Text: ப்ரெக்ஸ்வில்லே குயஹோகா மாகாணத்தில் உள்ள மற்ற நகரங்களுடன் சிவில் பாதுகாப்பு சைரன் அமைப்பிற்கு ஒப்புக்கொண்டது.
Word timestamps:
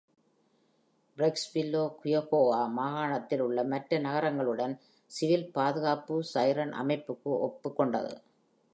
ப்ரெக்ஸ்வில்லே 1.17 1.83
குயஹோகா 1.99 2.61
மாகாணத்தில் 2.77 3.39
உள்ள 3.39 3.63
மற்ற 3.63 3.99
நகரங்களுடன் 3.99 4.75
சிவில் 5.11 5.47
பாதுகாப்பு 5.51 6.17
சைரன் 6.33 6.73
அமைப்பிற்கு 6.73 7.31
ஒப்புக்கொண்டது. 7.47 8.13